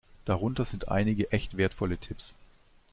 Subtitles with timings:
[0.25, 2.33] Darunter sind einige echt wertvolle Tipps.